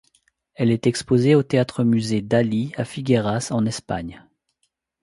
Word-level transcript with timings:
Elle 0.55 0.71
est 0.71 0.87
exposée 0.87 1.35
au 1.35 1.43
Théâtre-musée 1.43 2.23
Dalí 2.23 2.71
à 2.75 2.85
Figueras 2.85 3.49
en 3.51 3.67
Espagne. 3.67 4.25